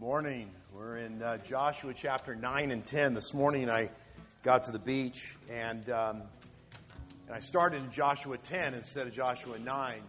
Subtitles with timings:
[0.00, 0.48] morning.
[0.72, 3.12] We're in uh, Joshua chapter 9 and 10.
[3.12, 3.90] This morning I
[4.42, 6.22] got to the beach and, um,
[7.26, 10.00] and I started in Joshua 10 instead of Joshua 9.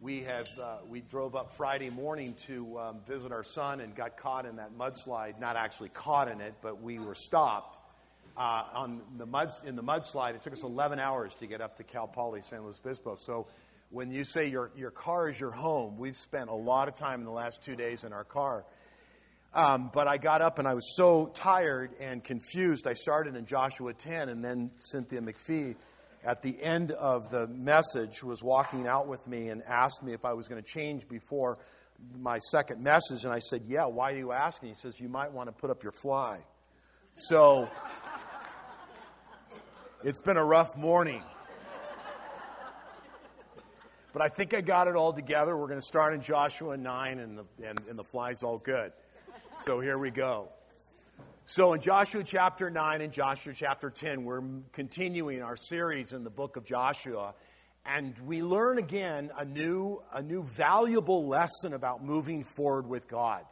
[0.00, 4.16] We, have, uh, we drove up Friday morning to um, visit our son and got
[4.16, 5.38] caught in that mudslide.
[5.38, 7.78] Not actually caught in it, but we were stopped
[8.38, 10.36] uh, on the mud, in the mudslide.
[10.36, 13.16] It took us 11 hours to get up to Cal Poly San Luis Obispo.
[13.16, 13.46] So
[13.90, 17.20] when you say your, your car is your home, we've spent a lot of time
[17.20, 18.64] in the last two days in our car.
[19.54, 22.88] Um, but I got up and I was so tired and confused.
[22.88, 25.76] I started in Joshua 10, and then Cynthia McPhee,
[26.24, 30.24] at the end of the message, was walking out with me and asked me if
[30.24, 31.58] I was going to change before
[32.18, 33.22] my second message.
[33.22, 34.70] And I said, Yeah, why are you asking?
[34.70, 36.40] He says, You might want to put up your fly.
[37.14, 37.68] So
[40.02, 41.22] it's been a rough morning.
[44.12, 45.56] But I think I got it all together.
[45.56, 48.92] We're going to start in Joshua 9, and the, and, and the fly's all good.
[49.56, 50.48] So here we go.
[51.44, 56.30] So in Joshua chapter 9 and Joshua chapter 10, we're continuing our series in the
[56.30, 57.34] book of Joshua.
[57.86, 63.42] And we learn again a new, a new valuable lesson about moving forward with God.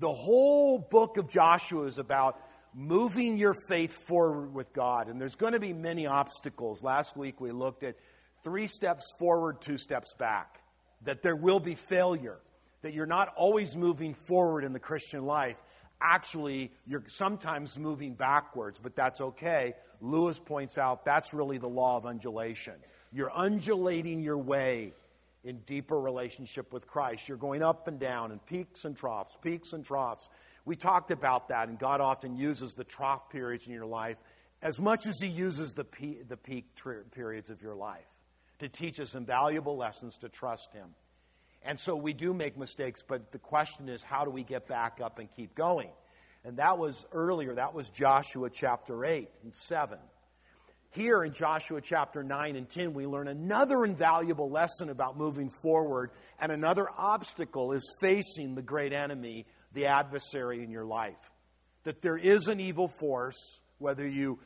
[0.00, 2.38] The whole book of Joshua is about
[2.74, 5.08] moving your faith forward with God.
[5.08, 6.82] And there's going to be many obstacles.
[6.82, 7.96] Last week we looked at
[8.44, 10.60] three steps forward, two steps back,
[11.04, 12.38] that there will be failure
[12.82, 15.56] that you're not always moving forward in the Christian life.
[16.00, 19.74] Actually, you're sometimes moving backwards, but that's okay.
[20.00, 22.74] Lewis points out that's really the law of undulation.
[23.12, 24.94] You're undulating your way
[25.44, 27.28] in deeper relationship with Christ.
[27.28, 30.28] You're going up and down in peaks and troughs, peaks and troughs.
[30.64, 34.16] We talked about that, and God often uses the trough periods in your life
[34.62, 36.66] as much as He uses the peak, the peak
[37.12, 38.06] periods of your life
[38.60, 40.88] to teach us invaluable lessons to trust Him.
[41.64, 45.00] And so we do make mistakes, but the question is how do we get back
[45.02, 45.90] up and keep going?
[46.44, 49.98] And that was earlier, that was Joshua chapter 8 and 7.
[50.90, 56.10] Here in Joshua chapter 9 and 10, we learn another invaluable lesson about moving forward,
[56.38, 61.30] and another obstacle is facing the great enemy, the adversary in your life.
[61.84, 64.40] That there is an evil force, whether you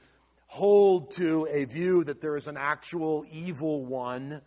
[0.47, 4.41] hold to a view that there is an actual evil one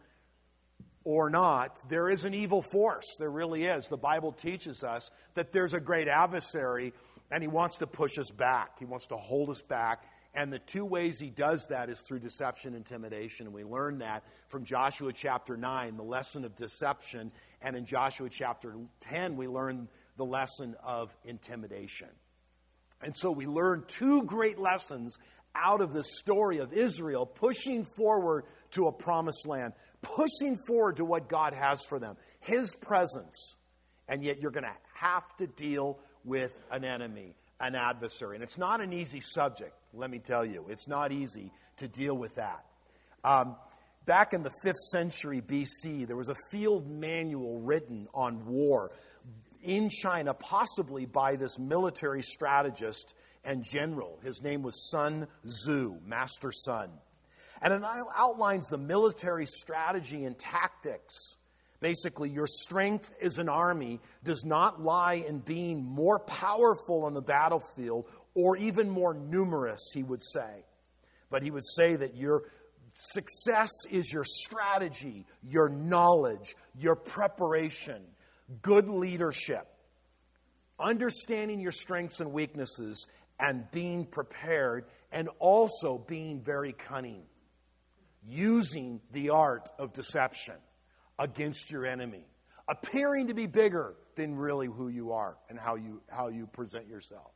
[1.09, 3.15] or not, there is an evil force.
[3.17, 3.87] There really is.
[3.87, 6.93] The Bible teaches us that there's a great adversary
[7.31, 8.77] and he wants to push us back.
[8.77, 10.03] He wants to hold us back.
[10.35, 13.47] And the two ways he does that is through deception and intimidation.
[13.47, 17.31] And we learn that from Joshua chapter 9, the lesson of deception.
[17.59, 22.09] And in Joshua chapter 10, we learn the lesson of intimidation.
[23.01, 25.17] And so we learn two great lessons
[25.55, 31.05] out of the story of Israel pushing forward to a promised land pushing forward to
[31.05, 33.55] what God has for them, His presence.
[34.07, 38.35] And yet you're going to have to deal with an enemy, an adversary.
[38.35, 40.65] And it's not an easy subject, let me tell you.
[40.69, 42.65] It's not easy to deal with that.
[43.23, 43.55] Um,
[44.05, 48.91] back in the 5th century BC, there was a field manual written on war
[49.61, 54.19] in China, possibly by this military strategist and general.
[54.23, 56.89] His name was Sun Tzu, Master Sun.
[57.61, 61.13] And it outlines the military strategy and tactics.
[61.81, 67.21] Basically, your strength as an army does not lie in being more powerful on the
[67.21, 70.63] battlefield or even more numerous, he would say.
[71.29, 72.43] But he would say that your
[72.93, 78.03] success is your strategy, your knowledge, your preparation,
[78.61, 79.67] good leadership,
[80.79, 83.07] understanding your strengths and weaknesses,
[83.39, 87.23] and being prepared, and also being very cunning
[88.29, 90.55] using the art of deception
[91.17, 92.25] against your enemy,
[92.67, 96.87] appearing to be bigger than really who you are and how you, how you present
[96.87, 97.31] yourself.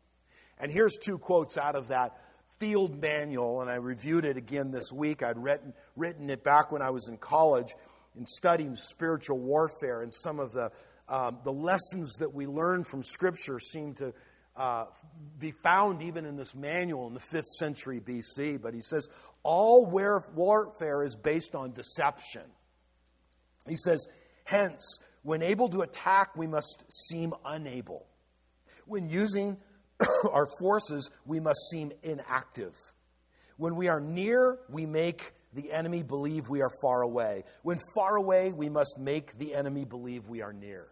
[0.60, 2.18] And here's two quotes out of that
[2.60, 5.24] field manual, and I reviewed it again this week.
[5.24, 7.74] I'd written, written it back when I was in college
[8.16, 10.72] in studying spiritual warfare, and some of the,
[11.10, 14.14] um, the lessons that we learn from Scripture seem to
[14.56, 14.86] uh,
[15.40, 18.62] be found even in this manual in the 5th century BC.
[18.62, 19.08] But he says,
[19.44, 22.44] all warfare is based on deception.
[23.68, 24.08] He says,
[24.46, 28.06] hence, when able to attack, we must seem unable.
[28.86, 29.58] When using
[30.32, 32.76] our forces, we must seem inactive.
[33.58, 37.44] When we are near, we make the enemy believe we are far away.
[37.62, 40.88] When far away, we must make the enemy believe we are near.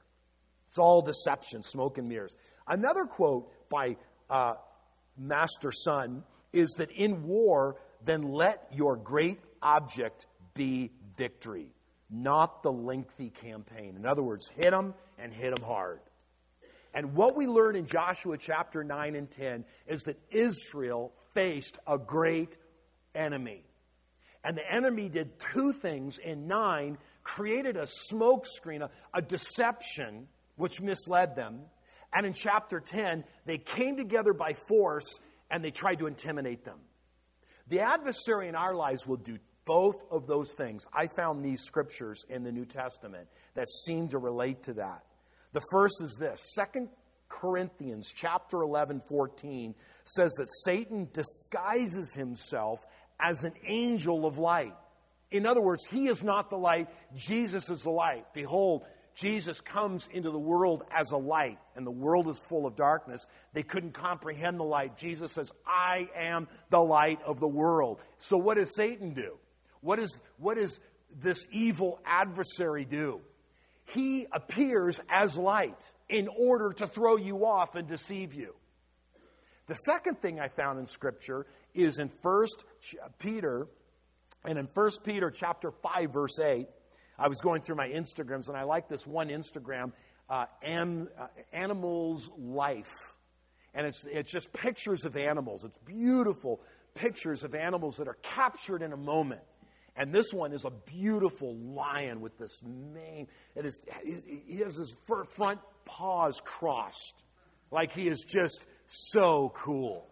[0.68, 2.38] It's all deception, smoke and mirrors.
[2.72, 3.98] Another quote by
[4.30, 4.54] uh,
[5.18, 6.24] Master Sun
[6.54, 7.76] is that in war,
[8.06, 11.68] then let your great object be victory,
[12.10, 13.98] not the lengthy campaign.
[13.98, 16.00] In other words, hit them and hit them hard.
[16.94, 21.98] And what we learn in Joshua chapter 9 and 10 is that Israel faced a
[21.98, 22.58] great
[23.14, 23.64] enemy.
[24.46, 30.80] And the enemy did two things in 9 created a smokescreen, a, a deception, which
[30.80, 31.64] misled them.
[32.14, 35.20] And in chapter 10, they came together by force
[35.50, 36.80] and they tried to intimidate them.
[37.68, 40.86] The adversary in our lives will do both of those things.
[40.94, 45.04] I found these scriptures in the New Testament that seem to relate to that.
[45.54, 46.90] The first is this Second
[47.30, 49.74] Corinthians chapter 11, 14
[50.04, 52.80] says that Satan disguises himself
[53.20, 54.76] as an angel of light.
[55.32, 58.26] In other words, he is not the light, Jesus is the light.
[58.34, 58.84] Behold,
[59.16, 63.26] Jesus comes into the world as a light, and the world is full of darkness.
[63.54, 64.98] They couldn't comprehend the light.
[64.98, 68.00] Jesus says, I am the light of the world.
[68.18, 69.38] So, what does Satan do?
[69.82, 70.80] What, is, what does
[71.20, 73.22] this evil adversary do?
[73.86, 78.56] He appears as light in order to throw you off and deceive you.
[79.68, 82.46] The second thing I found in Scripture is in 1
[83.20, 83.68] Peter,
[84.46, 86.68] and in 1 Peter chapter 5, verse 8.
[87.22, 89.92] I was going through my Instagrams, and I like this one Instagram,
[90.28, 93.14] uh, An, uh, Animals Life.
[93.76, 95.64] And it's, it's just pictures of animals.
[95.64, 96.62] It's beautiful
[96.96, 99.42] pictures of animals that are captured in a moment.
[99.96, 103.28] And this one is a beautiful lion with this mane.
[103.56, 104.96] It is, he has his
[105.36, 107.22] front paws crossed,
[107.70, 110.08] like he is just so cool.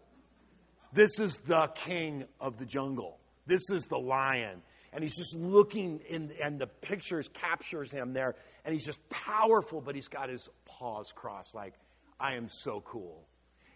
[0.93, 3.17] This is the king of the jungle.
[3.47, 4.61] This is the lion.
[4.91, 8.35] And he's just looking in, and the pictures captures him there.
[8.65, 11.73] And he's just powerful, but he's got his paws crossed, like,
[12.19, 13.27] I am so cool.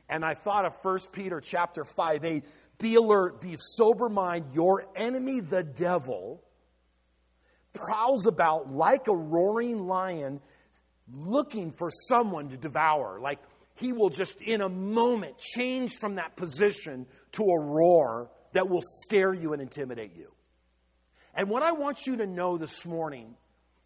[0.10, 2.46] And I thought of 1 Peter chapter 5, 8,
[2.78, 4.48] be alert, be of sober mind.
[4.54, 6.44] Your enemy, the devil,
[7.74, 10.42] prowls about like a roaring lion
[11.12, 13.20] looking for someone to devour.
[13.22, 13.40] Like
[13.76, 18.84] he will just in a moment change from that position to a roar that will
[18.84, 20.32] scare you and intimidate you.
[21.34, 23.36] And what I want you to know this morning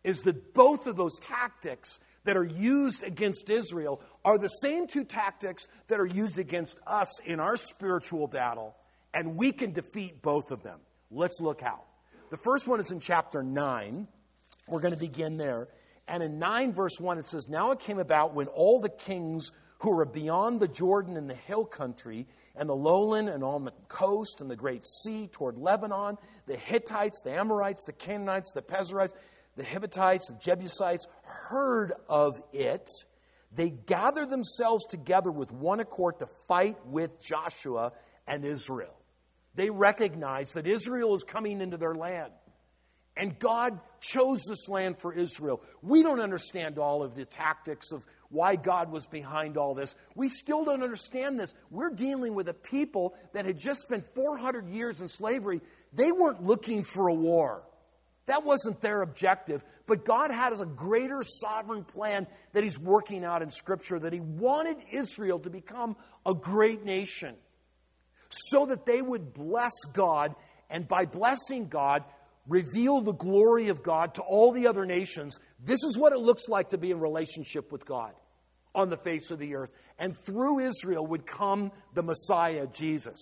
[0.03, 5.05] is that both of those tactics that are used against Israel are the same two
[5.05, 8.75] tactics that are used against us in our spiritual battle,
[9.13, 10.79] and we can defeat both of them.
[11.09, 11.81] Let's look how.
[12.29, 14.07] The first one is in chapter 9.
[14.67, 15.69] We're going to begin there.
[16.07, 19.51] And in 9, verse 1, it says, Now it came about when all the kings
[19.79, 23.73] who were beyond the Jordan in the hill country, and the lowland, and on the
[23.87, 29.13] coast, and the great sea toward Lebanon, the Hittites, the Amorites, the Canaanites, the Perizzites,
[29.55, 32.87] the Hivites, the Jebusites heard of it,
[33.53, 37.93] they gathered themselves together with one accord to fight with Joshua
[38.27, 38.93] and Israel.
[39.55, 42.31] They recognized that Israel is coming into their land.
[43.15, 45.61] And God chose this land for Israel.
[45.81, 49.95] We don't understand all of the tactics of why God was behind all this.
[50.15, 51.53] We still don't understand this.
[51.69, 55.61] We're dealing with a people that had just spent 400 years in slavery.
[55.93, 57.63] They weren't looking for a war.
[58.25, 59.63] That wasn't their objective.
[59.85, 64.19] But God had a greater sovereign plan that He's working out in Scripture, that He
[64.19, 65.95] wanted Israel to become
[66.25, 67.35] a great nation
[68.29, 70.35] so that they would bless God,
[70.69, 72.03] and by blessing God,
[72.47, 75.39] reveal the glory of God to all the other nations.
[75.63, 78.13] This is what it looks like to be in relationship with God
[78.73, 79.71] on the face of the earth.
[79.99, 83.19] And through Israel would come the Messiah, Jesus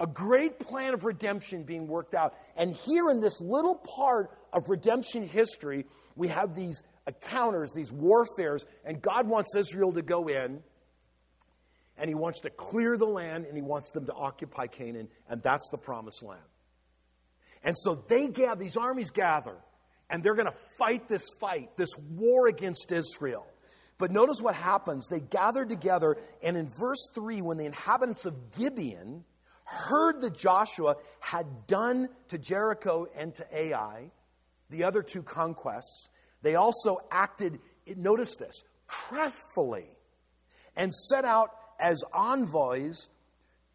[0.00, 2.34] a great plan of redemption being worked out.
[2.56, 8.64] And here in this little part of redemption history, we have these encounters, these warfares,
[8.84, 10.62] and God wants Israel to go in,
[11.96, 15.42] and He wants to clear the land, and He wants them to occupy Canaan, and
[15.42, 16.42] that's the promised land.
[17.64, 19.56] And so they gather, these armies gather,
[20.10, 23.46] and they're going to fight this fight, this war against Israel.
[23.96, 25.08] But notice what happens.
[25.08, 29.24] They gather together, and in verse 3, when the inhabitants of Gibeon,
[29.64, 34.10] heard that Joshua had done to Jericho and to Ai,
[34.70, 36.10] the other two conquests,
[36.42, 37.58] they also acted,
[37.96, 39.86] notice this, craftfully,
[40.76, 43.08] and set out as envoys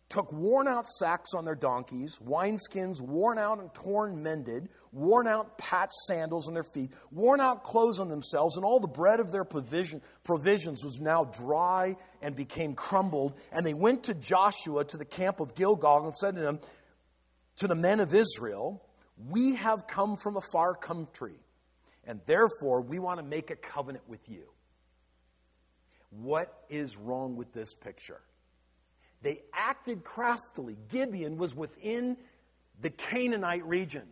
[0.10, 5.58] took worn out sacks on their donkeys, wineskins worn out and torn mended, worn out
[5.60, 9.32] patched sandals on their feet, worn out clothes on themselves, and all the bread of
[9.32, 13.34] their provision, provisions was now dry and became crumbled.
[13.52, 16.60] And they went to Joshua to the camp of Gilgal and said to them,
[17.58, 18.84] To the men of Israel,
[19.30, 21.36] we have come from a far country,
[22.04, 24.50] and therefore we want to make a covenant with you.
[26.10, 28.22] What is wrong with this picture?
[29.22, 30.78] They acted craftily.
[30.90, 32.18] Gibeon was within
[32.82, 34.08] the Canaanite region.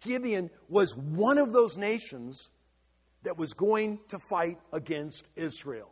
[0.00, 2.50] Gibeon was one of those nations
[3.22, 5.90] that was going to fight against Israel.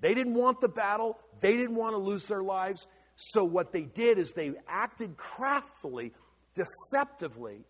[0.00, 2.86] They didn't want the battle, they didn't want to lose their lives.
[3.14, 6.12] So, what they did is they acted craftily,
[6.54, 7.64] deceptively,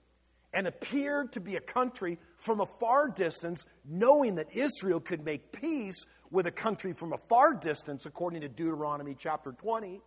[0.54, 5.52] and appeared to be a country from a far distance, knowing that Israel could make
[5.52, 10.00] peace with a country from a far distance, according to Deuteronomy chapter 20,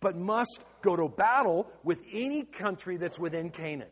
[0.00, 3.88] but must go to battle with any country that's within Canaan.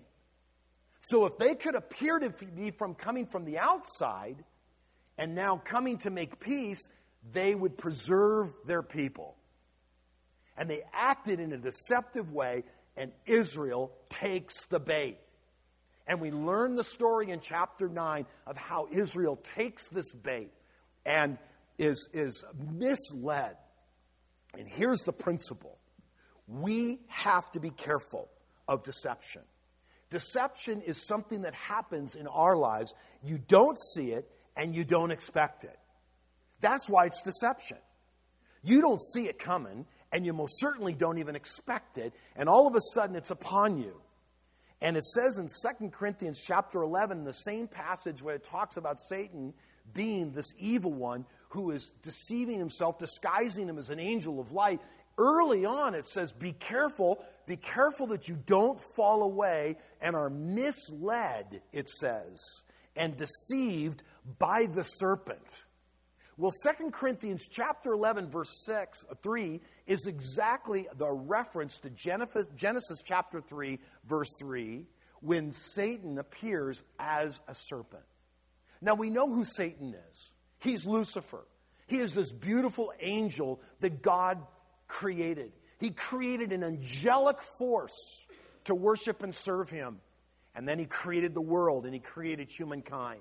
[1.00, 4.36] So if they could appear to be from coming from the outside
[5.16, 6.86] and now coming to make peace,
[7.32, 9.34] they would preserve their people.
[10.56, 12.64] And they acted in a deceptive way,
[12.96, 15.18] and Israel takes the bait.
[16.06, 20.50] And we learn the story in chapter 9 of how Israel takes this bait
[21.06, 21.38] and
[21.78, 23.56] is, is misled.
[24.56, 25.78] And here's the principle
[26.46, 28.28] we have to be careful
[28.68, 29.42] of deception.
[30.10, 32.94] Deception is something that happens in our lives.
[33.22, 35.76] You don't see it and you don't expect it.
[36.60, 37.78] That's why it's deception.
[38.62, 42.68] You don't see it coming and you most certainly don't even expect it, and all
[42.68, 44.00] of a sudden it's upon you.
[44.80, 49.00] And it says in 2 Corinthians chapter 11, the same passage where it talks about
[49.08, 49.52] Satan
[49.92, 54.80] being this evil one who is deceiving himself, disguising him as an angel of light.
[55.16, 60.28] Early on, it says, Be careful, be careful that you don't fall away and are
[60.28, 62.42] misled, it says,
[62.96, 64.02] and deceived
[64.38, 65.64] by the serpent.
[66.36, 72.48] Well, 2 Corinthians chapter 11, verse 6, uh, 3 is exactly the reference to Genesis,
[72.56, 74.84] Genesis chapter 3, verse 3,
[75.20, 78.02] when Satan appears as a serpent.
[78.80, 80.30] Now, we know who Satan is.
[80.64, 81.46] He's Lucifer.
[81.86, 84.42] He is this beautiful angel that God
[84.88, 85.52] created.
[85.78, 88.24] He created an angelic force
[88.64, 89.98] to worship and serve him.
[90.54, 93.20] And then he created the world and he created humankind.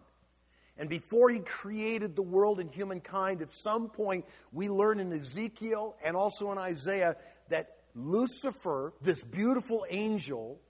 [0.78, 4.24] And before he created the world and humankind, at some point
[4.54, 7.18] we learn in Ezekiel and also in Isaiah
[7.50, 10.62] that Lucifer, this beautiful angel,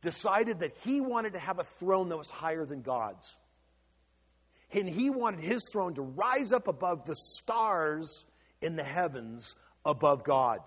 [0.00, 3.36] decided that he wanted to have a throne that was higher than God's.
[4.72, 8.24] And he wanted his throne to rise up above the stars
[8.60, 10.60] in the heavens above God.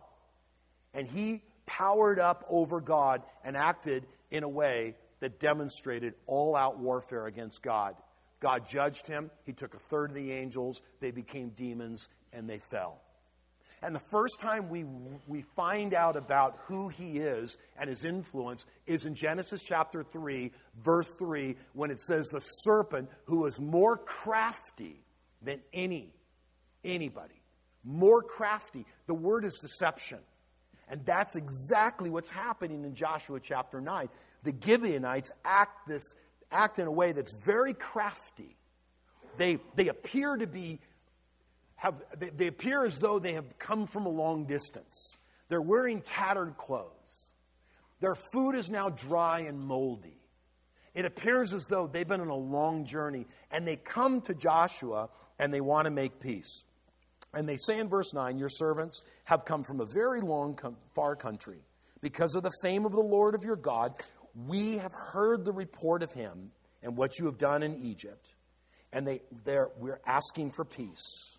[0.94, 6.80] And he powered up over God and acted in a way that demonstrated all out
[6.80, 7.96] warfare against God.
[8.40, 9.32] God judged him.
[9.46, 10.82] He took a third of the angels.
[11.00, 13.02] They became demons and they fell.
[13.84, 14.86] And the first time we,
[15.28, 20.52] we find out about who he is and his influence is in Genesis chapter 3,
[20.82, 25.04] verse 3, when it says, The serpent who was more crafty
[25.42, 26.14] than any,
[26.86, 27.42] anybody,
[27.84, 28.86] more crafty.
[29.08, 30.20] The word is deception.
[30.88, 34.08] And that's exactly what's happening in Joshua chapter 9.
[34.44, 36.16] The Gibeonites act, this,
[36.50, 38.56] act in a way that's very crafty.
[39.38, 40.80] They, they appear to be
[41.84, 45.18] have, they, they appear as though they have come from a long distance.
[45.50, 47.26] They're wearing tattered clothes.
[48.00, 50.18] Their food is now dry and moldy.
[50.94, 55.10] It appears as though they've been on a long journey and they come to Joshua
[55.38, 56.64] and they want to make peace.
[57.34, 60.58] And they say in verse 9, Your servants have come from a very long,
[60.96, 61.60] far country.
[62.00, 63.94] Because of the fame of the Lord of your God,
[64.48, 68.36] we have heard the report of him and what you have done in Egypt.
[68.94, 69.22] And they,
[69.78, 71.33] we're asking for peace.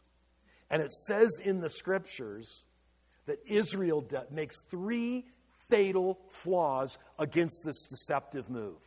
[0.71, 2.64] And it says in the scriptures
[3.26, 5.26] that Israel de- makes three
[5.68, 8.78] fatal flaws against this deceptive move.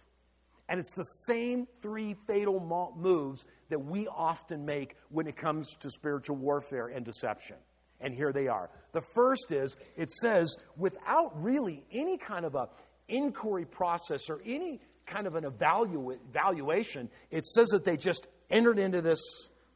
[0.70, 5.76] And it's the same three fatal mo- moves that we often make when it comes
[5.78, 7.56] to spiritual warfare and deception.
[8.00, 8.70] And here they are.
[8.92, 12.70] The first is it says, without really any kind of a
[13.08, 18.78] inquiry process or any kind of an evalu- evaluation, it says that they just entered
[18.78, 19.22] into this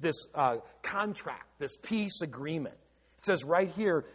[0.02, 2.76] this uh, contract, this peace agreement.
[3.20, 4.06] It says right here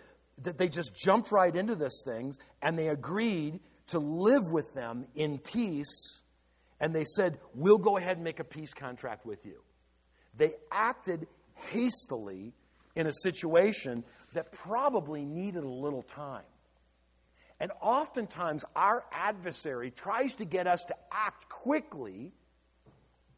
[0.42, 5.06] that they just jumped right into this things and they agreed to live with them
[5.14, 6.22] in peace.
[6.80, 9.62] And they said, We'll go ahead and make a peace contract with you.
[10.36, 12.52] They acted hastily
[12.94, 16.44] in a situation that probably needed a little time.
[17.58, 22.32] And oftentimes, our adversary tries to get us to act quickly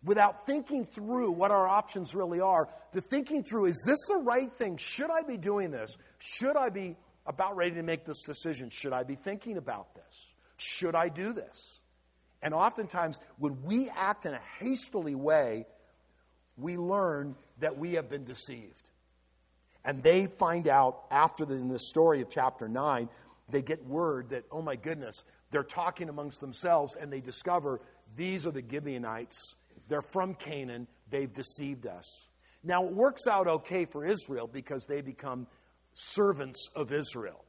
[0.09, 4.51] without thinking through what our options really are, to thinking through is this the right
[4.55, 4.79] thing?
[4.79, 5.97] Should I be doing this?
[6.19, 6.97] Should I be
[7.27, 8.71] about ready to make this decision?
[8.71, 10.27] Should I be thinking about this?
[10.57, 11.81] Should I do this?
[12.41, 15.67] And oftentimes, when we act in a hastily way,
[16.57, 18.83] we learn that we have been deceived.
[19.85, 23.11] And they find out after the, in the story of chapter 9,
[23.51, 27.81] they get word that, oh my goodness, they're talking amongst themselves and they discover
[28.17, 29.55] these are the Gibeonites
[29.89, 30.87] They're from Canaan.
[31.11, 32.29] They've deceived us.
[32.63, 35.47] Now, it works out okay for Israel because they become
[35.93, 37.45] servants of Israel.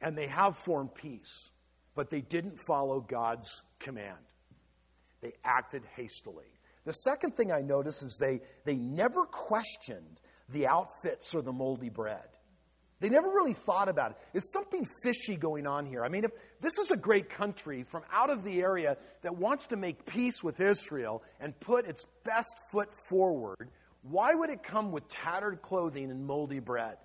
[0.00, 1.50] And they have formed peace,
[1.94, 4.18] but they didn't follow God's command.
[5.20, 6.46] They acted hastily.
[6.84, 11.90] The second thing I notice is they, they never questioned the outfits or the moldy
[11.90, 12.26] bread.
[13.02, 14.16] They never really thought about it.
[14.32, 16.04] Is something fishy going on here?
[16.04, 16.30] I mean, if
[16.60, 20.40] this is a great country from out of the area that wants to make peace
[20.40, 23.70] with Israel and put its best foot forward,
[24.02, 26.96] why would it come with tattered clothing and moldy bread?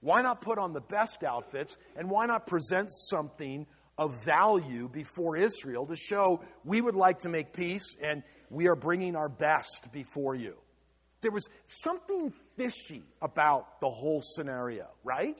[0.00, 3.66] Why not put on the best outfits and why not present something
[3.98, 8.74] of value before Israel to show we would like to make peace and we are
[8.74, 10.56] bringing our best before you.
[11.20, 15.36] There was something fishy about the whole scenario, right?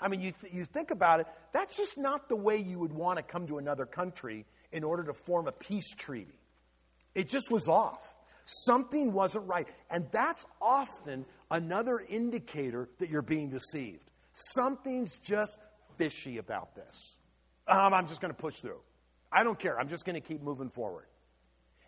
[0.00, 2.92] I mean, you, th- you think about it, that's just not the way you would
[2.92, 6.38] want to come to another country in order to form a peace treaty.
[7.14, 8.00] It just was off.
[8.44, 9.66] Something wasn't right.
[9.90, 14.10] And that's often another indicator that you're being deceived.
[14.34, 15.58] Something's just
[15.96, 17.16] fishy about this.
[17.66, 18.80] Um, I'm just going to push through.
[19.32, 19.80] I don't care.
[19.80, 21.06] I'm just going to keep moving forward.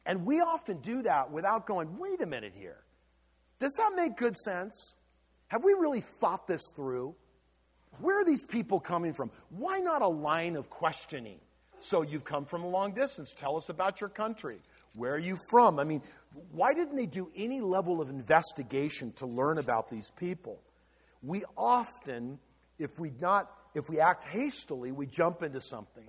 [0.07, 2.79] And we often do that without going, wait a minute here.
[3.61, 4.95] Does that make good sense?
[5.49, 7.15] Have we really thought this through?
[8.01, 9.31] Where are these people coming from?
[9.51, 11.39] Why not a line of questioning?
[11.81, 13.33] So you've come from a long distance.
[13.37, 14.59] Tell us about your country.
[14.95, 15.79] Where are you from?
[15.79, 16.03] I mean,
[16.53, 20.61] why didn't they do any level of investigation to learn about these people?
[21.23, 22.39] We often,
[22.79, 26.05] if we not, if we act hastily, we jump into something.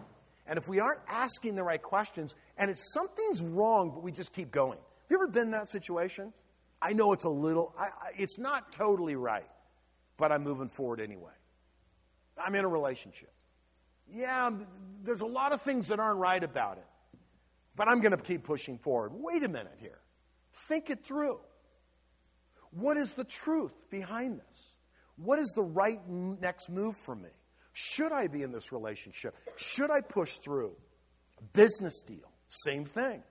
[0.48, 4.34] And if we aren't asking the right questions, and it's something's wrong, but we just
[4.34, 4.80] keep going.
[4.80, 6.34] Have you ever been in that situation?
[6.82, 9.50] I know it's a little, I, I, it's not totally right,
[10.18, 11.32] but I'm moving forward anyway.
[12.38, 13.32] I'm in a relationship.
[14.12, 14.50] Yeah,
[15.04, 17.20] there's a lot of things that aren't right about it,
[17.76, 19.12] but I'm going to keep pushing forward.
[19.14, 20.00] Wait a minute here.
[20.68, 21.40] Think it through.
[22.72, 24.72] What is the truth behind this?
[25.18, 27.30] What is the right next move for me?
[27.74, 29.36] Should I be in this relationship?
[29.58, 30.76] Should I push through?
[31.54, 33.24] Business deal, same thing.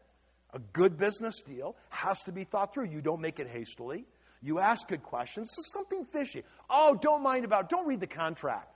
[0.54, 2.86] A good business deal has to be thought through.
[2.86, 4.06] You don't make it hastily.
[4.40, 5.50] You ask good questions.
[5.50, 6.44] This is something fishy.
[6.70, 7.70] Oh, don't mind about it.
[7.70, 8.72] Don't read the contract.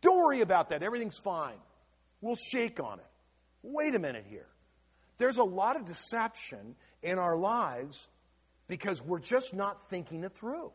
[0.00, 0.82] Don't worry about that.
[0.82, 1.58] Everything's fine.
[2.20, 3.06] We'll shake on it.
[3.62, 4.46] Wait a minute here.
[5.18, 8.06] There's a lot of deception in our lives
[8.68, 10.72] because we're just not thinking it through.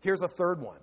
[0.00, 0.78] Here's a third one.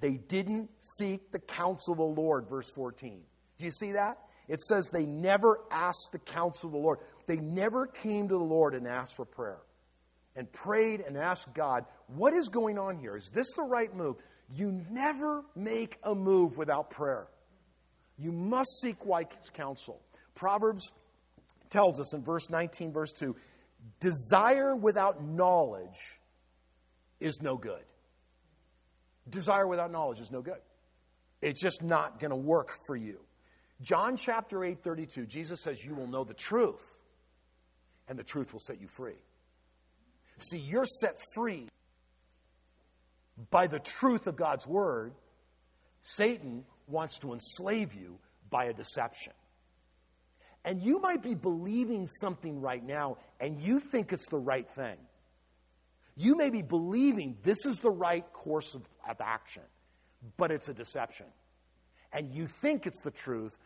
[0.00, 3.20] They didn't seek the counsel of the Lord, verse 14.
[3.58, 4.18] Do you see that?
[4.46, 7.00] It says they never asked the counsel of the Lord.
[7.28, 9.60] They never came to the Lord and asked for prayer
[10.34, 13.16] and prayed and asked God, what is going on here?
[13.16, 14.16] Is this the right move?
[14.50, 17.28] You never make a move without prayer.
[18.16, 20.00] You must seek wise counsel.
[20.34, 20.90] Proverbs
[21.68, 23.36] tells us in verse 19, verse 2
[24.00, 26.18] desire without knowledge
[27.20, 27.84] is no good.
[29.28, 30.60] Desire without knowledge is no good.
[31.42, 33.20] It's just not going to work for you.
[33.82, 36.94] John chapter 8, 32, Jesus says, You will know the truth,
[38.08, 39.18] and the truth will set you free.
[40.40, 41.68] See, you're set free
[43.50, 45.12] by the truth of God's word.
[46.02, 48.18] Satan wants to enslave you
[48.50, 49.32] by a deception.
[50.64, 54.96] And you might be believing something right now, and you think it's the right thing.
[56.16, 59.62] You may be believing this is the right course of, of action,
[60.36, 61.26] but it's a deception.
[62.12, 63.56] And you think it's the truth,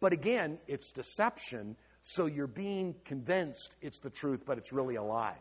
[0.00, 1.76] but again, it's deception,
[2.14, 5.36] so you're being convinced it's the truth, but it's really a lie.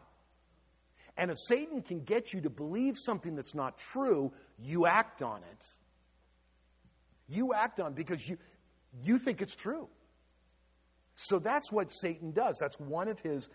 [1.16, 5.38] And if Satan can get you to believe something that's not true, you act on
[5.38, 5.64] it.
[7.30, 8.38] You act on it because you,
[9.02, 9.88] you think it's true.
[11.16, 12.58] So that's what Satan does.
[12.60, 13.50] That's one of his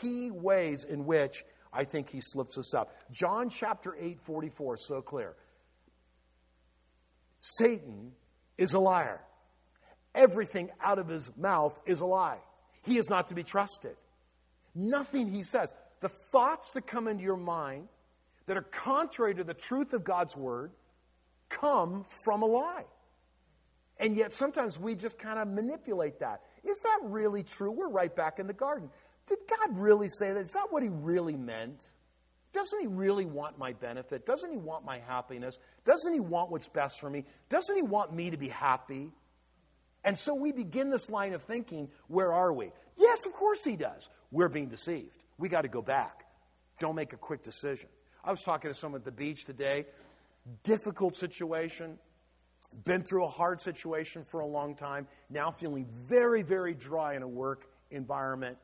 [0.00, 2.94] key ways in which I think he slips us up.
[3.10, 5.34] John chapter 8, 44 is so clear.
[7.40, 8.12] Satan
[8.56, 9.20] is a liar.
[10.14, 12.38] Everything out of his mouth is a lie.
[12.82, 13.96] He is not to be trusted.
[14.74, 15.74] Nothing he says.
[16.00, 17.88] The thoughts that come into your mind
[18.46, 20.72] that are contrary to the truth of God's word
[21.48, 22.84] come from a lie.
[23.98, 26.42] And yet sometimes we just kind of manipulate that.
[26.64, 27.70] Is that really true?
[27.70, 28.90] We're right back in the garden.
[29.28, 30.40] Did God really say that?
[30.40, 31.84] Is that what He really meant?
[32.52, 34.26] Doesn't He really want my benefit?
[34.26, 35.58] Doesn't He want my happiness?
[35.84, 37.24] Doesn't He want what's best for me?
[37.48, 39.12] Doesn't He want me to be happy?
[40.04, 42.72] And so we begin this line of thinking where are we?
[42.96, 44.08] Yes, of course He does.
[44.30, 45.16] We're being deceived.
[45.38, 46.24] We got to go back.
[46.78, 47.88] Don't make a quick decision.
[48.24, 49.86] I was talking to someone at the beach today.
[50.64, 51.98] Difficult situation.
[52.84, 55.06] Been through a hard situation for a long time.
[55.30, 58.56] Now feeling very, very dry in a work environment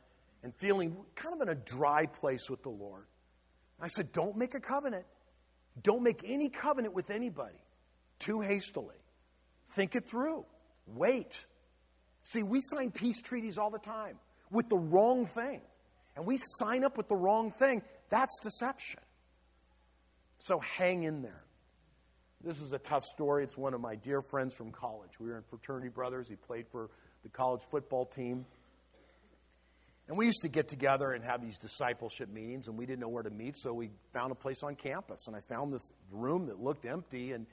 [0.43, 3.07] and feeling kind of in a dry place with the Lord.
[3.81, 5.05] I said, Don't make a covenant.
[5.83, 7.63] Don't make any covenant with anybody
[8.19, 8.97] too hastily.
[9.71, 10.45] Think it through.
[10.95, 11.33] Wait.
[12.25, 14.19] See, we sign peace treaties all the time
[14.51, 15.61] with the wrong thing.
[16.17, 17.83] And we sign up with the wrong thing.
[18.11, 19.01] That's deception.
[20.39, 21.45] So hang in there.
[22.43, 23.45] This is a tough story.
[23.45, 25.19] It's one of my dear friends from college.
[25.19, 26.29] We were in fraternity brothers.
[26.29, 26.91] He played for
[27.23, 28.47] the college football team.
[30.09, 33.09] And we used to get together and have these discipleship meetings, and we didn't know
[33.09, 35.27] where to meet, so we found a place on campus.
[35.27, 37.47] And I found this room that looked empty, and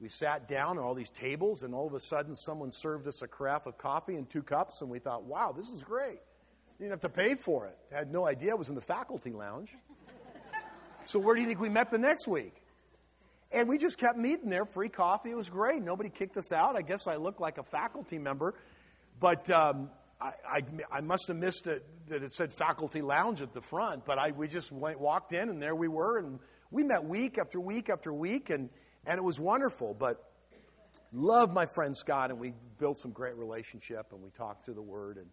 [0.00, 3.22] we sat down at all these tables, and all of a sudden, someone served us
[3.22, 6.18] a carafe of coffee and two cups, and we thought, wow, this is great.
[6.78, 7.78] You didn't have to pay for it.
[7.92, 9.70] Had no idea it was in the faculty lounge.
[11.04, 12.54] so, where do you think we met the next week?
[13.52, 15.30] And we just kept meeting there, free coffee.
[15.30, 15.80] It was great.
[15.80, 16.74] Nobody kicked us out.
[16.74, 18.54] I guess I looked like a faculty member.
[19.20, 23.54] But um, I, I, I, must have missed it that it said faculty lounge at
[23.54, 26.18] the front, but I, we just went, walked in and there we were.
[26.18, 26.40] And
[26.72, 28.70] we met week after week after week, and,
[29.06, 29.94] and it was wonderful.
[29.94, 30.30] But
[31.12, 34.82] love my friend Scott, and we built some great relationship, and we talked through the
[34.82, 35.18] Word.
[35.18, 35.26] And,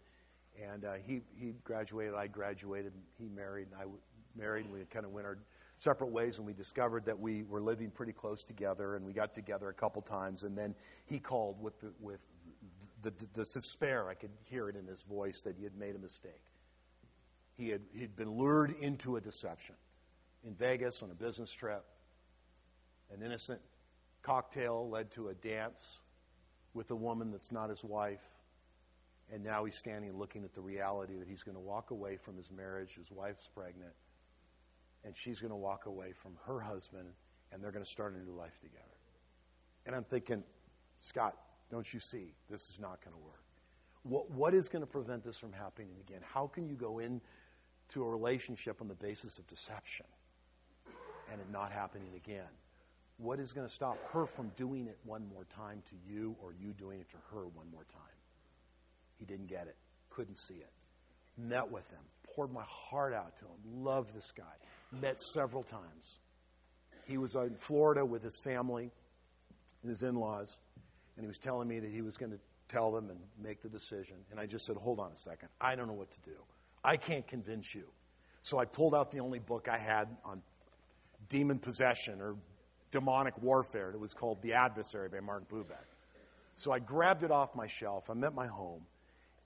[0.72, 3.86] and uh, he, he graduated, I graduated, he married, and I
[4.38, 5.38] married, and we kind of went our
[5.78, 9.34] separate ways, and we discovered that we were living pretty close together, and we got
[9.34, 12.20] together a couple times, and then he called with, the, with
[13.02, 16.00] the, the despair, I could hear it in his voice that he had made a
[16.00, 16.44] mistake.
[17.58, 19.76] He had he'd been lured into a deception
[20.44, 21.84] in Vegas on a business trip.
[23.14, 23.60] An innocent
[24.22, 25.98] cocktail led to a dance
[26.74, 28.24] with a woman that's not his wife.
[29.34, 32.36] And now he's standing looking at the reality that he's going to walk away from
[32.38, 32.96] his marriage.
[32.96, 33.94] His wife's pregnant.
[35.04, 37.08] And she's going to walk away from her husband,
[37.52, 38.84] and they're going to start a new life together.
[39.86, 40.44] And I'm thinking,
[41.00, 41.36] Scott,
[41.72, 42.34] don't you see?
[42.50, 43.44] This is not going to work.
[44.04, 46.22] What, what is going to prevent this from happening again?
[46.24, 50.06] How can you go into a relationship on the basis of deception
[51.32, 52.50] and it not happening again?
[53.22, 56.54] What is going to stop her from doing it one more time to you or
[56.60, 58.18] you doing it to her one more time?
[59.20, 59.76] He didn't get it,
[60.10, 60.72] couldn't see it.
[61.38, 62.00] Met with him,
[62.34, 64.44] poured my heart out to him, loved this guy,
[65.00, 66.18] met several times.
[67.06, 68.90] He was in Florida with his family
[69.84, 70.58] and his in laws
[71.16, 73.70] and he was telling me that he was going to tell them and make the
[73.70, 74.18] decision.
[74.32, 75.50] And I just said, hold on a second.
[75.60, 76.38] I don't know what to do.
[76.84, 77.84] I can't convince you.
[78.42, 80.42] So I pulled out the only book I had on
[81.30, 82.36] demon possession or
[82.92, 83.92] demonic warfare.
[83.92, 85.86] It was called The Adversary by Mark Bubeck.
[86.56, 88.10] So I grabbed it off my shelf.
[88.10, 88.84] I'm at my home.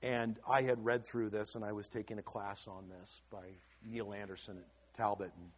[0.02, 3.46] And I had read through this, and I was taking a class on this by
[3.84, 5.32] Neil Anderson at Talbot.
[5.36, 5.50] And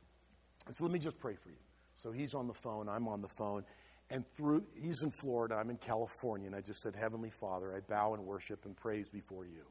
[0.68, 1.56] I said, let me just pray for you.
[1.96, 3.64] So he's on the phone, I'm on the phone,
[4.10, 7.80] and through, he's in Florida, I'm in California, and I just said, Heavenly Father, I
[7.80, 9.64] bow and worship and praise before you.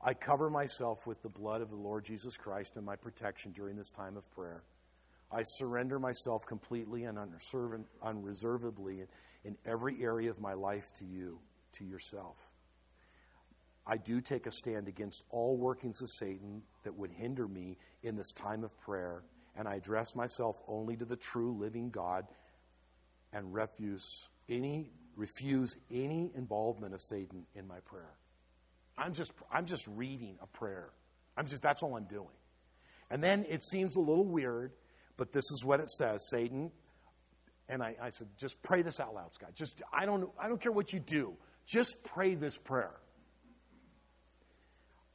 [0.00, 3.76] I cover myself with the blood of the Lord Jesus Christ and my protection during
[3.76, 4.62] this time of prayer.
[5.30, 7.18] I surrender myself completely and
[8.02, 9.04] unreservedly
[9.44, 11.38] in every area of my life to you,
[11.74, 12.36] to yourself.
[13.86, 18.16] I do take a stand against all workings of Satan that would hinder me in
[18.16, 19.22] this time of prayer,
[19.56, 22.26] and I address myself only to the true living God
[23.32, 28.14] and refuse any refuse any involvement of Satan in my prayer.
[28.96, 30.90] I'm just I'm just reading a prayer.
[31.36, 32.28] I'm just that's all I'm doing.
[33.10, 34.72] And then it seems a little weird,
[35.18, 36.26] but this is what it says.
[36.30, 36.70] Satan,
[37.68, 39.54] and I, I said, just pray this out loud, Scott.
[39.54, 41.34] Just I don't I don't care what you do.
[41.66, 42.94] Just pray this prayer.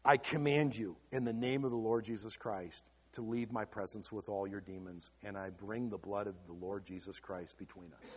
[0.05, 4.11] I command you in the name of the Lord Jesus Christ to leave my presence
[4.11, 7.87] with all your demons, and I bring the blood of the Lord Jesus Christ between
[7.93, 8.09] us.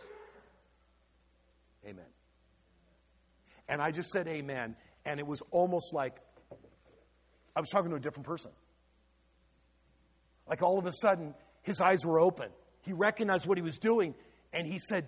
[1.85, 2.05] Amen.
[3.69, 6.17] And I just said amen, and it was almost like
[7.55, 8.51] I was talking to a different person.
[10.47, 11.33] Like all of a sudden,
[11.67, 12.49] his eyes were open.
[12.83, 14.15] He recognized what he was doing,
[14.53, 15.05] and he said,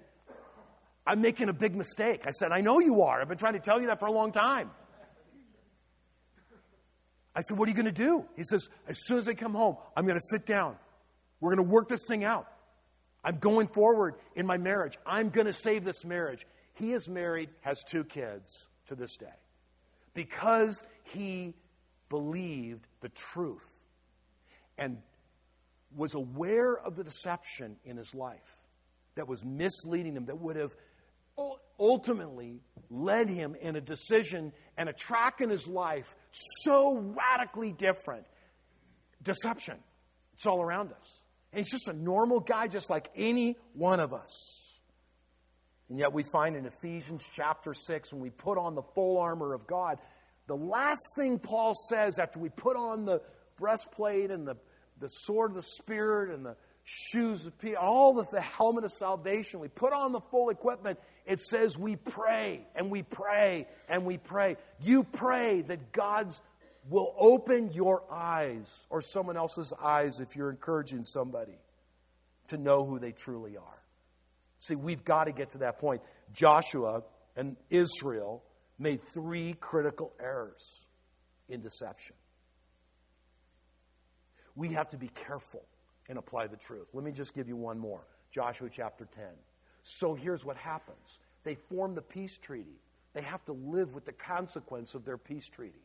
[1.07, 2.23] I'm making a big mistake.
[2.27, 3.21] I said, I know you are.
[3.21, 4.69] I've been trying to tell you that for a long time.
[7.33, 8.25] I said, What are you going to do?
[8.35, 10.75] He says, As soon as I come home, I'm going to sit down.
[11.39, 12.47] We're going to work this thing out.
[13.23, 14.97] I'm going forward in my marriage.
[15.05, 16.45] I'm going to save this marriage.
[16.73, 19.27] He is married, has two kids to this day
[20.13, 21.53] because he
[22.09, 23.75] believed the truth
[24.77, 24.97] and
[25.95, 28.57] was aware of the deception in his life
[29.15, 30.75] that was misleading him, that would have
[31.79, 36.15] ultimately led him in a decision and a track in his life
[36.61, 38.25] so radically different.
[39.21, 39.77] Deception.
[40.33, 41.21] It's all around us.
[41.51, 44.69] And he's just a normal guy, just like any one of us.
[45.89, 49.53] And yet we find in Ephesians chapter 6, when we put on the full armor
[49.53, 49.97] of God,
[50.47, 53.21] the last thing Paul says after we put on the
[53.57, 54.55] breastplate and the,
[54.99, 58.91] the sword of the Spirit and the shoes of peace, all the, the helmet of
[58.91, 64.05] salvation, we put on the full equipment, it says we pray and we pray and
[64.05, 64.57] we pray.
[64.81, 66.41] You pray that God's
[66.89, 71.59] will open your eyes or someone else's eyes if you're encouraging somebody
[72.47, 73.83] to know who they truly are.
[74.57, 76.01] See, we've got to get to that point.
[76.33, 77.03] Joshua
[77.35, 78.43] and Israel
[78.79, 80.85] made three critical errors
[81.47, 82.15] in deception.
[84.59, 85.63] We have to be careful
[86.09, 86.87] and apply the truth.
[86.91, 89.23] Let me just give you one more Joshua chapter 10.
[89.83, 92.75] So here's what happens they form the peace treaty,
[93.13, 95.79] they have to live with the consequence of their peace treaty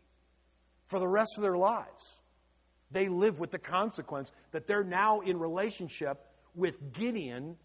[0.89, 2.17] for the rest of their lives.
[2.91, 7.57] They live with the consequence that they're now in relationship with Gideon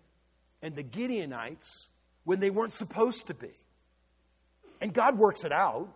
[0.61, 1.87] and the Gideonites
[2.23, 3.57] when they weren't supposed to be.
[4.79, 5.89] And God works it out.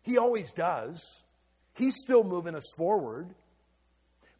[0.00, 1.04] He always does.
[1.74, 3.34] He's still moving us forward.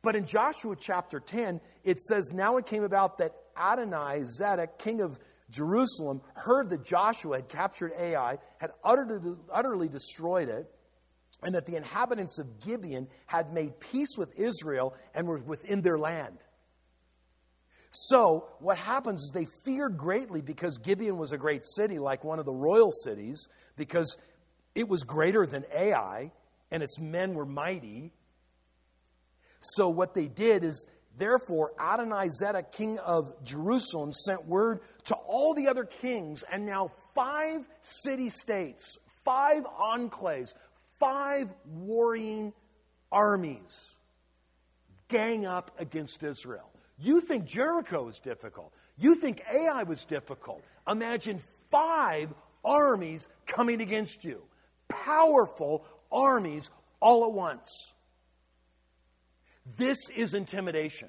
[0.06, 5.00] But in Joshua chapter 10, it says, Now it came about that Adonai Zedek, king
[5.00, 5.18] of
[5.50, 10.70] Jerusalem, heard that Joshua had captured Ai, had utterly, utterly destroyed it,
[11.42, 15.98] and that the inhabitants of Gibeon had made peace with Israel and were within their
[15.98, 16.38] land.
[17.90, 22.38] So, what happens is they feared greatly because Gibeon was a great city, like one
[22.38, 24.16] of the royal cities, because
[24.76, 26.30] it was greater than Ai,
[26.70, 28.12] and its men were mighty.
[29.74, 30.86] So, what they did is,
[31.18, 37.66] therefore, Adonizedek, king of Jerusalem, sent word to all the other kings, and now five
[37.82, 40.54] city states, five enclaves,
[40.98, 42.52] five warring
[43.10, 43.96] armies
[45.08, 46.70] gang up against Israel.
[46.98, 48.72] You think Jericho was difficult.
[48.98, 50.62] You think Ai was difficult.
[50.88, 52.32] Imagine five
[52.64, 54.42] armies coming against you.
[54.88, 57.92] Powerful armies all at once.
[59.76, 61.08] This is intimidation.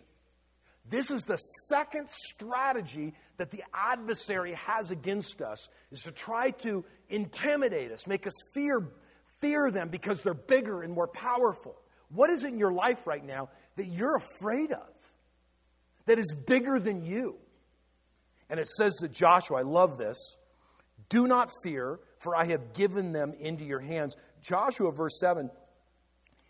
[0.90, 6.86] This is the second strategy that the adversary has against us is to try to
[7.10, 8.90] intimidate us, make us fear
[9.40, 11.76] fear them because they're bigger and more powerful.
[12.10, 14.88] What is in your life right now that you're afraid of?
[16.08, 17.36] that is bigger than you.
[18.50, 20.18] And it says to Joshua, I love this
[21.10, 24.16] do not fear, for I have given them into your hands.
[24.42, 25.50] Joshua, verse 7,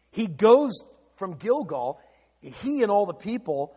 [0.10, 0.74] he goes
[1.18, 2.00] from Gilgal,
[2.42, 3.76] he and all the people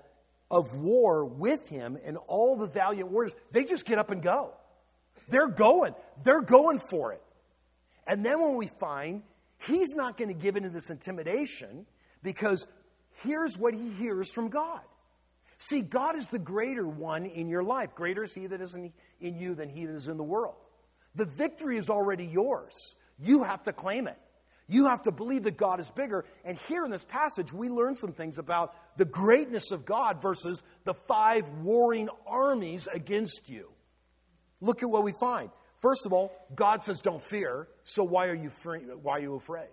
[0.51, 4.53] of war with him and all the valiant warriors, they just get up and go.
[5.29, 5.95] They're going.
[6.23, 7.23] They're going for it.
[8.07, 9.23] And then when we find
[9.59, 11.87] he's not going to give into this intimidation
[12.23, 12.67] because
[13.23, 14.81] here's what he hears from God.
[15.63, 17.95] See, God is the greater one in your life.
[17.95, 20.55] Greater is He that is in, in you than He that is in the world.
[21.15, 22.75] The victory is already yours.
[23.19, 24.19] You have to claim it.
[24.71, 26.25] You have to believe that God is bigger.
[26.45, 30.63] And here in this passage, we learn some things about the greatness of God versus
[30.85, 33.69] the five warring armies against you.
[34.61, 35.51] Look at what we find.
[35.83, 37.69] First of all, God says, Don't fear.
[37.83, 39.71] So why are you, free, why are you afraid?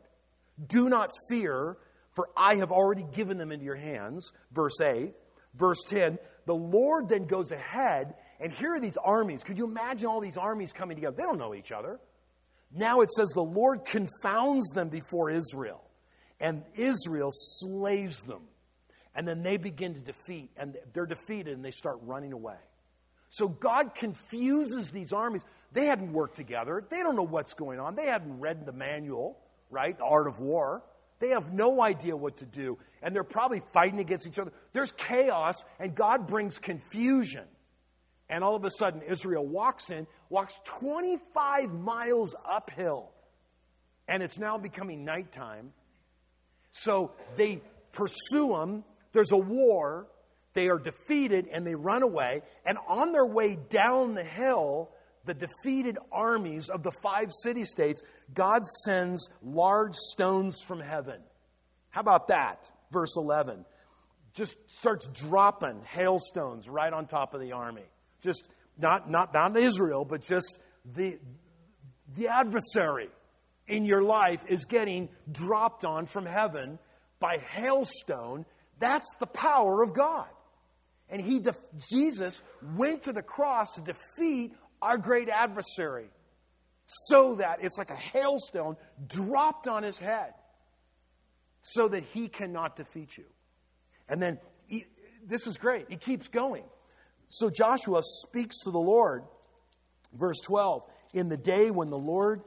[0.65, 1.77] Do not fear,
[2.15, 4.31] for I have already given them into your hands.
[4.51, 5.13] Verse 8
[5.57, 9.43] verse 10, the Lord then goes ahead, and here are these armies.
[9.43, 11.15] Could you imagine all these armies coming together?
[11.17, 11.99] They don't know each other.
[12.73, 15.81] Now it says the Lord confounds them before Israel,
[16.39, 18.41] and Israel slays them.
[19.15, 22.57] And then they begin to defeat, and they're defeated, and they start running away.
[23.29, 25.43] So God confuses these armies.
[25.71, 26.83] They hadn't worked together.
[26.87, 27.95] They don't know what's going on.
[27.95, 29.97] They hadn't read the manual, right?
[29.97, 30.83] The art of war.
[31.19, 34.53] They have no idea what to do, and they're probably fighting against each other.
[34.71, 37.45] There's chaos, and God brings confusion.
[38.29, 43.11] And all of a sudden, Israel walks in, walks 25 miles uphill,
[44.07, 45.71] and it's now becoming nighttime.
[46.71, 47.61] So they
[47.93, 48.83] pursue them.
[49.13, 50.07] There's a war.
[50.53, 52.41] They are defeated, and they run away.
[52.65, 54.89] And on their way down the hill,
[55.25, 58.01] the defeated armies of the five city states,
[58.33, 61.21] God sends large stones from heaven.
[61.89, 62.69] How about that?
[62.91, 63.65] Verse 11.
[64.33, 67.85] Just starts dropping hailstones right on top of the army.
[68.21, 70.57] Just not, not, not Israel, but just
[70.95, 71.19] the,
[72.15, 73.09] the adversary
[73.67, 76.79] in your life is getting dropped on from heaven
[77.19, 78.45] by hailstone.
[78.79, 80.27] That's the power of God.
[81.09, 81.41] And he,
[81.91, 82.41] Jesus
[82.75, 86.09] went to the cross to defeat our great adversary,
[86.85, 88.77] so that it's like a hailstone
[89.07, 90.33] dropped on his head,
[91.61, 93.25] so that he cannot defeat you.
[94.07, 94.85] And then he,
[95.25, 95.87] this is great.
[95.89, 96.63] He keeps going.
[97.27, 99.23] So Joshua speaks to the Lord,
[100.13, 102.41] verse 12, in the day when the Lord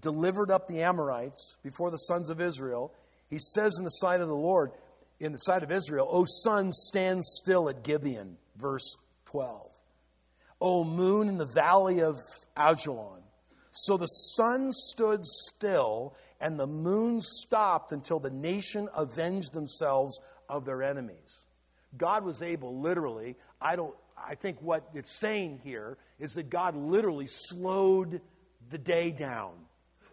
[0.00, 2.92] delivered up the Amorites before the sons of Israel,
[3.28, 4.72] he says in the sight of the Lord,
[5.18, 8.96] in the sight of Israel, O sun, stand still at Gibeon, verse
[9.26, 9.70] 12.
[10.60, 12.16] O moon in the valley of
[12.56, 13.22] Ajalon.
[13.72, 20.18] So the sun stood still and the moon stopped until the nation avenged themselves
[20.48, 21.42] of their enemies.
[21.96, 26.76] God was able, literally, I don't I think what it's saying here is that God
[26.76, 28.20] literally slowed
[28.70, 29.52] the day down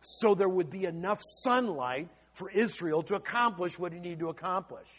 [0.03, 4.89] so there would be enough sunlight for Israel to accomplish what he needed to accomplish,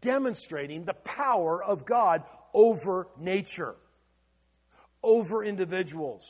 [0.00, 2.22] demonstrating the power of God
[2.54, 3.74] over nature,
[5.02, 6.24] over individuals,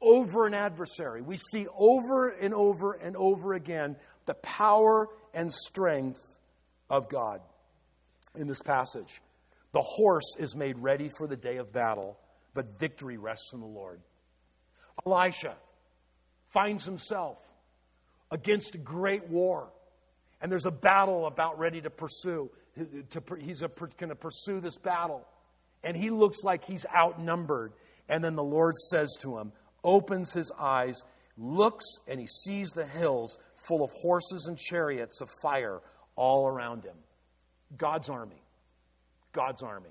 [0.00, 1.22] over an adversary.
[1.22, 6.36] We see over and over and over again the power and strength
[6.90, 7.40] of God
[8.34, 9.20] in this passage.
[9.74, 12.16] The horse is made ready for the day of battle,
[12.54, 14.00] but victory rests in the Lord.
[15.04, 15.56] Elisha
[16.52, 17.38] finds himself
[18.30, 19.68] against a great war,
[20.40, 22.50] and there's a battle about ready to pursue.
[22.76, 25.26] He's going to pursue this battle,
[25.82, 27.72] and he looks like he's outnumbered.
[28.08, 29.50] And then the Lord says to him,
[29.82, 31.02] opens his eyes,
[31.36, 35.80] looks, and he sees the hills full of horses and chariots of fire
[36.14, 36.96] all around him.
[37.76, 38.40] God's army.
[39.34, 39.90] God's army,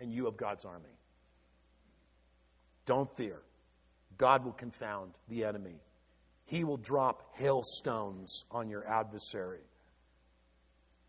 [0.00, 0.90] and you of God's army.
[2.86, 3.42] Don't fear.
[4.18, 5.80] God will confound the enemy.
[6.46, 9.60] He will drop hailstones on your adversary.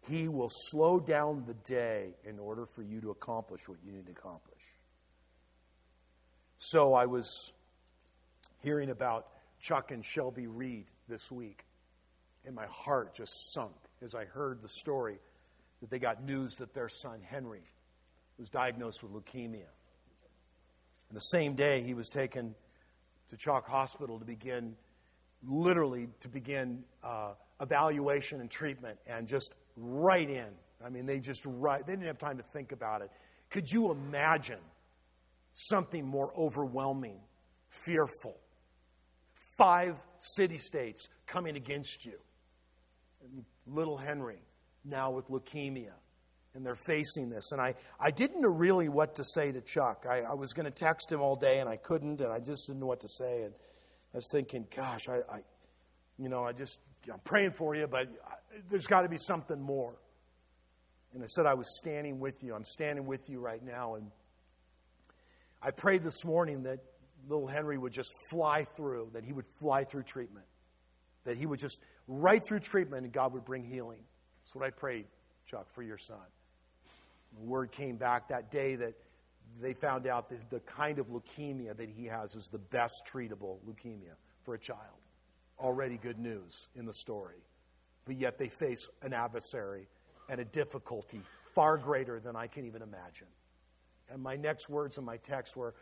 [0.08, 4.06] He will slow down the day in order for you to accomplish what you need
[4.06, 4.62] to accomplish.
[6.58, 7.54] So I was
[8.64, 9.28] hearing about
[9.60, 11.66] Chuck and Shelby Reed this week,
[12.46, 15.20] and my heart just sunk as I heard the story
[15.82, 17.64] that they got news that their son Henry
[18.38, 19.70] was diagnosed with leukemia.
[21.10, 22.56] And the same day, he was taken
[23.30, 24.76] to CHOC Hospital to begin,
[25.46, 30.48] literally, to begin uh, evaluation and treatment, and just right in.
[30.86, 33.10] I mean, they just right, they didn't have time to think about it.
[33.50, 34.60] Could you imagine
[35.54, 37.20] something more overwhelming,
[37.70, 38.36] fearful?
[39.58, 42.20] Five city states coming against you.
[43.66, 44.40] Little Henry
[44.88, 45.94] now with leukemia.
[46.56, 47.52] And they're facing this.
[47.52, 50.06] And I, I didn't know really what to say to Chuck.
[50.10, 52.66] I, I was going to text him all day and I couldn't, and I just
[52.66, 53.44] didn't know what to say.
[53.44, 53.54] And
[54.14, 55.40] I was thinking, gosh, I, I
[56.18, 56.80] you know, I just,
[57.12, 58.32] I'm praying for you, but uh,
[58.70, 59.94] there's got to be something more.
[61.14, 62.56] And I said, I was standing with you.
[62.56, 63.96] I'm standing with you right now.
[63.96, 64.12] And
[65.62, 66.80] I prayed this morning that
[67.28, 70.46] little Henry would just fly through, that he would fly through treatment,
[71.26, 74.00] that he would just right through treatment and God would bring healing.
[74.48, 75.04] That's what I prayed,
[75.46, 76.16] Chuck, for your son.
[77.38, 78.94] The word came back that day that
[79.62, 83.58] they found out that the kind of leukemia that he has is the best treatable
[83.68, 84.14] leukemia
[84.46, 84.80] for a child.
[85.60, 87.44] Already good news in the story.
[88.06, 89.90] But yet they face an adversary
[90.30, 91.20] and a difficulty
[91.54, 93.28] far greater than I can even imagine.
[94.10, 95.76] And my next words in my text were,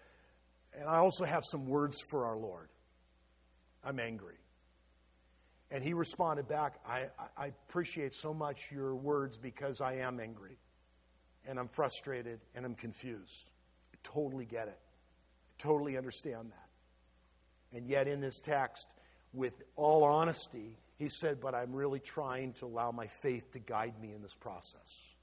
[0.74, 2.70] and I also have some words for our Lord.
[3.84, 4.38] I'm angry.
[5.72, 10.58] And he responded back, I, I appreciate so much your words because I am angry
[11.48, 13.52] and I'm frustrated and I'm confused.
[13.94, 14.80] I totally get it.
[14.80, 17.78] I totally understand that.
[17.78, 18.88] And yet, in this text,
[19.34, 24.00] with all honesty, he said, But I'm really trying to allow my faith to guide
[24.00, 25.16] me in this process.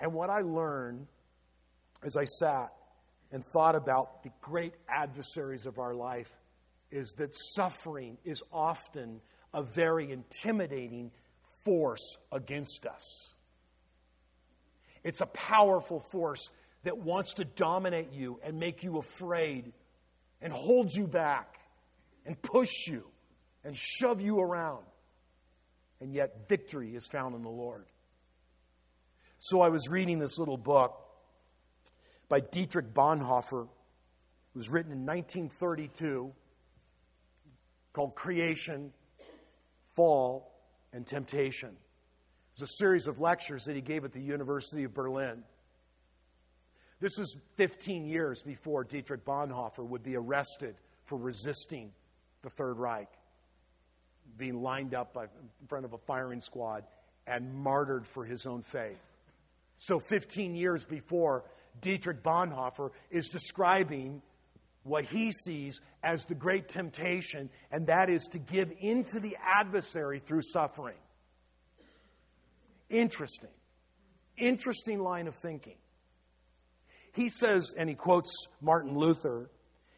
[0.00, 1.06] And what I learned
[2.04, 2.72] as I sat
[3.32, 6.30] and thought about the great adversaries of our life
[6.90, 9.20] is that suffering is often
[9.52, 11.10] a very intimidating
[11.64, 13.32] force against us.
[15.02, 16.50] It's a powerful force
[16.84, 19.72] that wants to dominate you and make you afraid
[20.40, 21.58] and hold you back
[22.24, 23.04] and push you
[23.64, 24.84] and shove you around.
[26.00, 27.86] And yet, victory is found in the Lord.
[29.38, 31.00] So, I was reading this little book
[32.28, 33.62] by Dietrich Bonhoeffer.
[33.64, 36.32] It was written in 1932
[37.96, 38.92] called Creation,
[39.94, 40.52] Fall,
[40.92, 41.70] and Temptation.
[41.70, 45.42] It was a series of lectures that he gave at the University of Berlin.
[47.00, 50.74] This is 15 years before Dietrich Bonhoeffer would be arrested
[51.04, 51.90] for resisting
[52.42, 53.08] the Third Reich,
[54.36, 56.84] being lined up by, in front of a firing squad
[57.26, 59.00] and martyred for his own faith.
[59.78, 61.44] So, 15 years before,
[61.80, 64.20] Dietrich Bonhoeffer is describing
[64.86, 70.20] what he sees as the great temptation, and that is to give into the adversary
[70.20, 70.96] through suffering.
[72.88, 73.50] Interesting.
[74.38, 75.76] Interesting line of thinking.
[77.12, 78.30] He says, and he quotes
[78.60, 79.50] Martin Luther,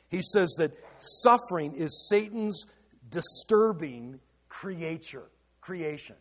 [0.09, 2.65] He says that suffering is Satan's
[3.11, 5.29] disturbing creature,
[5.61, 6.17] creation.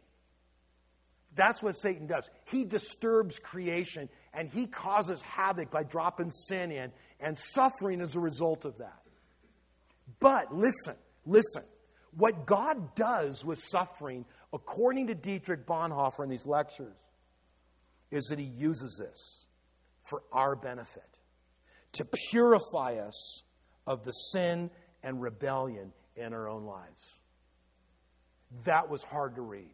[1.36, 2.30] That's what Satan does.
[2.46, 8.20] He disturbs creation and he causes havoc by dropping sin in and suffering as a
[8.20, 9.02] result of that.
[10.20, 10.96] But listen,
[11.26, 11.64] listen.
[12.16, 16.96] What God does with suffering, according to Dietrich Bonhoeffer in these lectures,
[18.10, 19.46] is that he uses this
[20.04, 21.04] for our benefit
[21.94, 23.44] to purify us
[23.86, 24.70] of the sin
[25.04, 27.20] and rebellion in our own lives.
[28.66, 29.70] That was hard to read.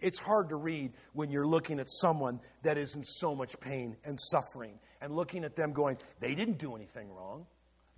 [0.00, 3.96] It's hard to read when you're looking at someone that is in so much pain
[4.04, 7.46] and suffering and looking at them going, they didn't do anything wrong.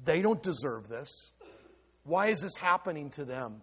[0.04, 1.08] They don't deserve this.
[2.04, 3.62] Why is this happening to them?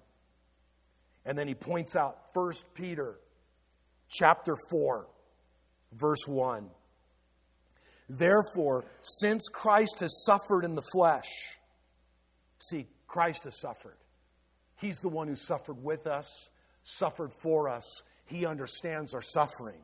[1.26, 3.20] And then he points out 1 Peter
[4.10, 5.08] chapter 4
[5.94, 6.70] verse 1.
[8.10, 11.30] Therefore, since Christ has suffered in the flesh,
[12.60, 13.98] see, Christ has suffered.
[14.78, 16.50] He's the one who suffered with us,
[16.84, 17.84] suffered for us.
[18.26, 19.82] He understands our suffering.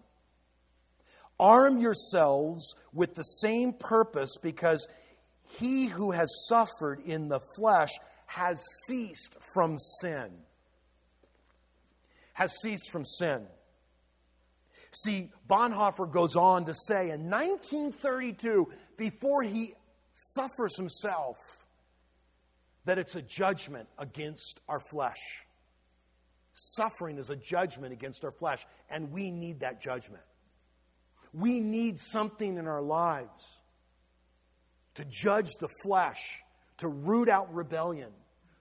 [1.40, 4.88] Arm yourselves with the same purpose because
[5.44, 7.92] he who has suffered in the flesh
[8.26, 10.30] has ceased from sin.
[12.34, 13.46] Has ceased from sin.
[14.92, 19.76] See, Bonhoeffer goes on to say in 1932, before he
[20.14, 21.38] suffers himself,
[22.86, 25.44] that it's a judgment against our flesh.
[26.54, 30.24] Suffering is a judgment against our flesh, and we need that judgment.
[31.38, 33.44] We need something in our lives
[34.94, 36.42] to judge the flesh,
[36.78, 38.12] to root out rebellion,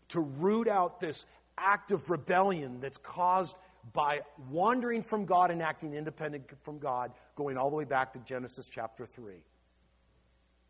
[0.08, 1.24] to root out this
[1.56, 3.56] act of rebellion that's caused
[3.92, 8.18] by wandering from God and acting independent from God, going all the way back to
[8.20, 9.34] Genesis chapter 3.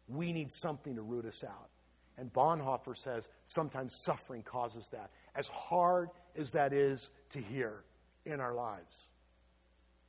[0.07, 1.71] We need something to root us out.
[2.19, 7.83] And Bonhoeffer says sometimes suffering causes that, as hard as that is to hear
[8.27, 9.09] in our lives.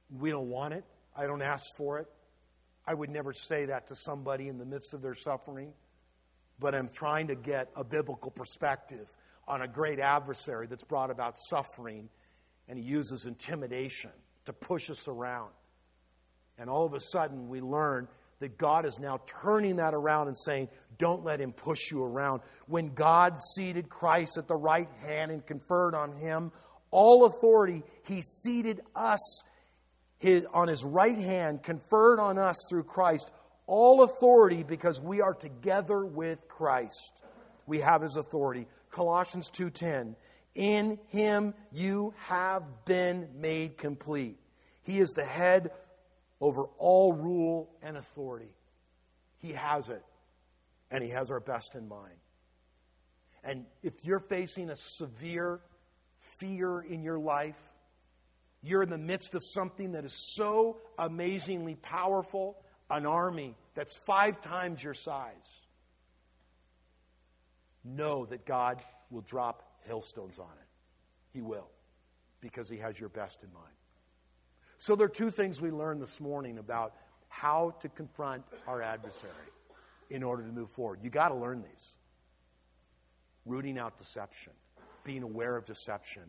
[0.10, 0.84] We don't want it.
[1.16, 2.08] I don't ask for it.
[2.88, 5.74] I would never say that to somebody in the midst of their suffering,
[6.60, 9.12] but I'm trying to get a biblical perspective
[9.48, 12.10] on a great adversary that's brought about suffering
[12.68, 14.12] and he uses intimidation
[14.46, 15.52] to push us around.
[16.58, 18.08] And all of a sudden, we learn
[18.40, 22.42] that God is now turning that around and saying, Don't let him push you around.
[22.68, 26.52] When God seated Christ at the right hand and conferred on him
[26.92, 29.44] all authority, he seated us
[30.18, 33.32] his, on his right hand, conferred on us through Christ
[33.68, 37.22] all authority because we are together with Christ.
[37.66, 38.68] We have his authority.
[38.92, 40.16] Colossians 2:10
[40.54, 44.40] in him you have been made complete.
[44.84, 45.72] He is the head
[46.40, 48.54] over all rule and authority.
[49.40, 50.04] He has it,
[50.92, 52.16] and he has our best in mind.
[53.44, 55.60] And if you're facing a severe
[56.40, 57.60] fear in your life,
[58.68, 62.58] you're in the midst of something that is so amazingly powerful
[62.90, 65.62] an army that's five times your size.
[67.84, 70.68] Know that God will drop hailstones on it.
[71.34, 71.68] He will,
[72.42, 73.66] because He has your best in mind.
[74.78, 76.94] So, there are two things we learned this morning about
[77.28, 79.32] how to confront our adversary
[80.10, 81.00] in order to move forward.
[81.02, 81.94] You got to learn these
[83.46, 84.54] rooting out deception,
[85.04, 86.24] being aware of deception,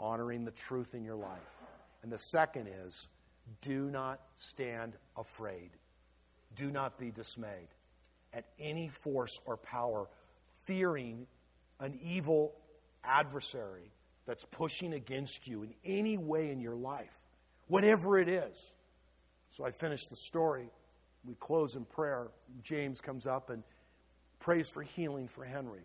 [0.00, 1.38] honoring the truth in your life.
[2.02, 3.08] And the second is
[3.62, 5.70] do not stand afraid,
[6.56, 7.68] do not be dismayed
[8.32, 10.06] at any force or power,
[10.64, 11.26] fearing
[11.80, 12.54] an evil
[13.04, 13.90] adversary
[14.26, 17.18] that's pushing against you in any way in your life,
[17.68, 18.70] whatever it is.
[19.50, 20.70] So I finish the story.
[21.24, 22.28] We close in prayer.
[22.62, 23.62] James comes up and
[24.38, 25.82] prays for healing for Henry.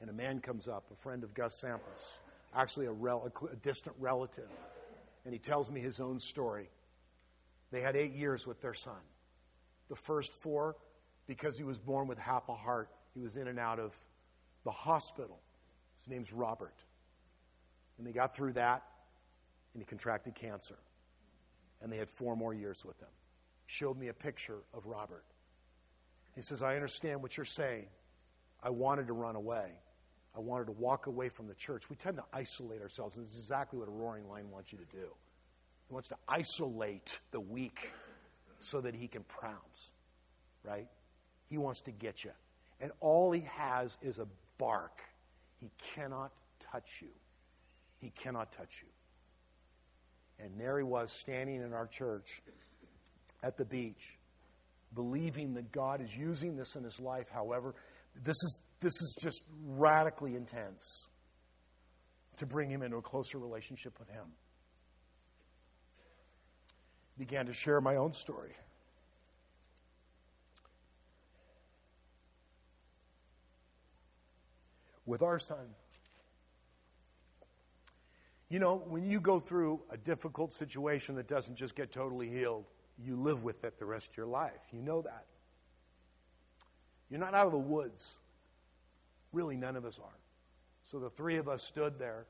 [0.00, 2.18] And a man comes up, a friend of Gus Sampras,
[2.54, 4.48] actually a, rel- a distant relative,
[5.24, 6.68] and he tells me his own story.
[7.70, 9.00] They had eight years with their son.
[9.88, 10.76] The first four,
[11.26, 13.92] because he was born with half a heart, he was in and out of
[14.64, 15.40] the hospital
[16.00, 16.74] his name's Robert.
[17.98, 18.82] And they got through that,
[19.74, 20.78] and he contracted cancer.
[21.82, 23.08] And they had four more years with him.
[23.66, 25.24] Showed me a picture of Robert.
[26.34, 27.86] He says, I understand what you're saying.
[28.62, 29.72] I wanted to run away.
[30.36, 31.90] I wanted to walk away from the church.
[31.90, 34.78] We tend to isolate ourselves, and this is exactly what a roaring lion wants you
[34.78, 35.08] to do.
[35.88, 37.90] He wants to isolate the weak
[38.60, 39.90] so that he can pounce,
[40.62, 40.86] right?
[41.48, 42.30] He wants to get you.
[42.80, 44.26] And all he has is a
[44.58, 45.00] bark
[45.60, 46.32] he cannot
[46.72, 47.08] touch you.
[47.98, 50.44] He cannot touch you.
[50.44, 52.40] And there he was standing in our church
[53.42, 54.16] at the beach,
[54.94, 57.26] believing that God is using this in his life.
[57.30, 57.74] However,
[58.22, 61.08] This is, this is just radically intense
[62.36, 64.24] to bring him into a closer relationship with him.
[67.18, 68.52] Began to share my own story.
[75.06, 75.74] With our son.
[78.48, 82.64] You know, when you go through a difficult situation that doesn't just get totally healed,
[82.98, 84.60] you live with it the rest of your life.
[84.72, 85.26] You know that.
[87.10, 88.14] You're not out of the woods.
[89.32, 90.18] Really, none of us are.
[90.84, 92.26] So the three of us stood there,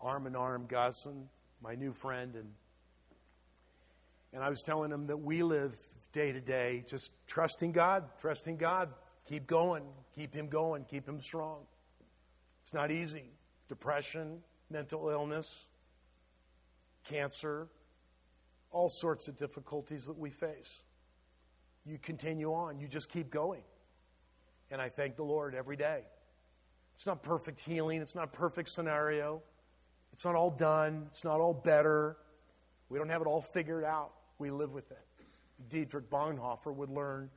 [0.00, 1.26] arm in arm, Gus and
[1.62, 2.50] my new friend, and
[4.32, 5.78] and I was telling him that we live
[6.12, 8.88] day to day just trusting God, trusting God,
[9.28, 11.60] keep going, keep him going, keep him strong.
[12.64, 13.30] It's not easy.
[13.68, 15.66] Depression, mental illness,
[17.08, 17.68] cancer,
[18.72, 20.82] all sorts of difficulties that we face.
[21.86, 23.62] You continue on, you just keep going.
[24.70, 26.02] And I thank the Lord every day.
[26.94, 29.42] It's not perfect healing, it's not perfect scenario.
[30.12, 32.16] It's not all done, it's not all better.
[32.88, 34.12] We don't have it all figured out.
[34.38, 35.04] We live with it.
[35.68, 37.30] Dietrich Bonhoeffer would learn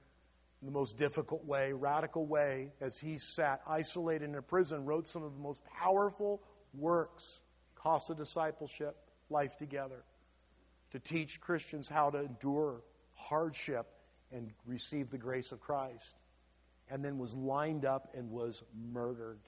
[0.61, 5.23] the most difficult way, radical way, as he sat isolated in a prison, wrote some
[5.23, 6.41] of the most powerful
[6.73, 7.39] works,
[7.75, 8.95] Cost of Discipleship,
[9.29, 10.03] Life Together,
[10.91, 12.81] to teach Christians how to endure
[13.13, 13.87] hardship
[14.31, 16.15] and receive the grace of Christ.
[16.89, 19.41] And then was lined up and was murdered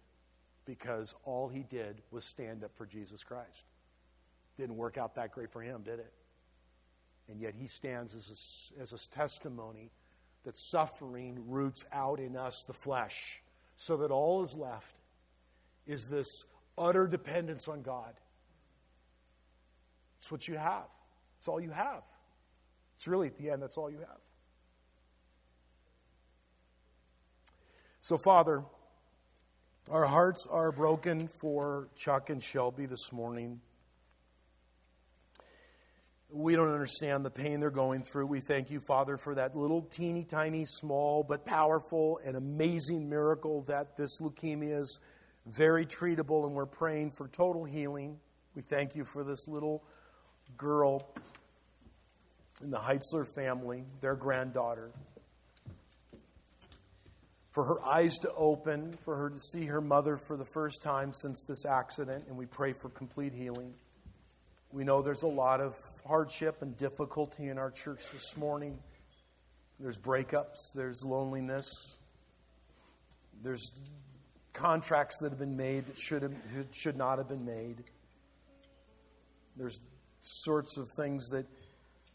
[0.66, 3.64] because all he did was stand up for Jesus Christ.
[4.58, 6.14] Didn't work out that great for him, did it?
[7.30, 9.92] And yet he stands as a, as a testimony
[10.44, 13.42] that suffering roots out in us the flesh,
[13.78, 14.96] so that all is left
[15.88, 16.28] is this
[16.78, 18.14] utter dependence on God.
[20.20, 20.88] It's what you have.
[21.40, 22.04] It's all you have.
[22.98, 24.20] It's really at the end, that's all you have.
[28.10, 28.64] So, Father,
[29.92, 33.62] our hearts are broken for Chuck and Shelby this morning.
[36.32, 38.26] We don't understand the pain they're going through.
[38.26, 43.62] We thank you, Father, for that little teeny tiny, small, but powerful and amazing miracle
[43.68, 45.00] that this leukemia is
[45.46, 48.18] very treatable, and we're praying for total healing.
[48.56, 49.84] We thank you for this little
[50.58, 51.14] girl
[52.64, 54.90] in the Heitzler family, their granddaughter.
[57.52, 61.12] For her eyes to open, for her to see her mother for the first time
[61.12, 63.74] since this accident, and we pray for complete healing.
[64.72, 65.76] We know there's a lot of
[66.08, 68.78] hardship and difficulty in our church this morning.
[69.80, 71.96] There's breakups, there's loneliness,
[73.42, 73.72] there's
[74.54, 76.36] contracts that have been made that should, have,
[76.72, 77.84] should not have been made.
[79.56, 79.80] There's
[80.22, 81.46] sorts of things that,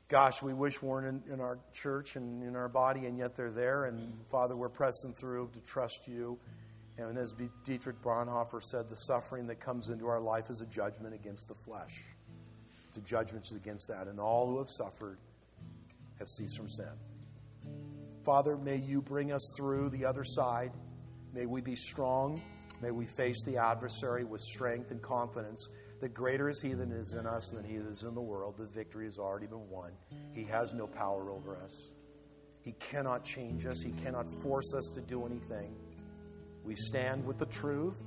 [0.08, 3.50] gosh, we wish weren't in, in our church and in our body, and yet they're
[3.50, 3.84] there.
[3.84, 6.38] And Father, we're pressing through to trust you.
[6.96, 7.34] And as
[7.64, 11.54] Dietrich Bonhoeffer said, the suffering that comes into our life is a judgment against the
[11.54, 12.04] flesh
[12.88, 14.06] It's a judgment against that.
[14.06, 15.18] And all who have suffered
[16.18, 16.92] have ceased from sin.
[18.24, 20.72] Father, may you bring us through the other side.
[21.32, 22.40] May we be strong.
[22.80, 25.68] May we face the adversary with strength and confidence
[26.04, 28.58] that greater is he that is in us than he that is in the world.
[28.58, 29.92] The victory has already been won.
[30.34, 31.92] He has no power over us.
[32.60, 33.80] He cannot change us.
[33.80, 35.74] He cannot force us to do anything.
[36.62, 37.98] We stand with the truth.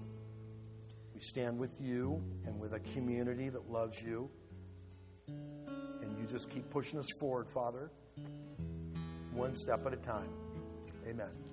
[1.15, 4.29] We stand with you and with a community that loves you.
[5.27, 7.89] And you just keep pushing us forward, Father,
[9.33, 10.29] one step at a time.
[11.09, 11.46] Amen.